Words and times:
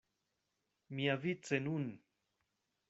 Miavice 0.95 1.55
nun! 1.59 1.85